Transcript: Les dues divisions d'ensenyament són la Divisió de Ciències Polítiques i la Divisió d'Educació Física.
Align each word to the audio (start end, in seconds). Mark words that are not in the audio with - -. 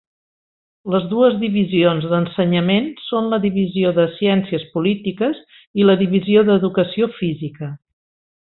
Les 0.93 1.03
dues 1.09 1.35
divisions 1.41 2.07
d'ensenyament 2.13 2.89
són 3.09 3.29
la 3.33 3.39
Divisió 3.45 3.93
de 3.99 4.07
Ciències 4.17 4.67
Polítiques 4.79 5.45
i 5.83 5.89
la 5.91 5.99
Divisió 6.05 6.47
d'Educació 6.49 7.13
Física. 7.21 7.75